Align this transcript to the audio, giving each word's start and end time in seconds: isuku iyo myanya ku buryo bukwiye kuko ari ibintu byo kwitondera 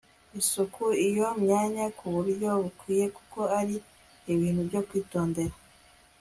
isuku 0.39 0.83
iyo 1.07 1.27
myanya 1.41 1.85
ku 1.97 2.05
buryo 2.15 2.49
bukwiye 2.63 3.05
kuko 3.15 3.39
ari 3.59 3.75
ibintu 4.33 4.61
byo 4.69 4.81
kwitondera 4.87 5.55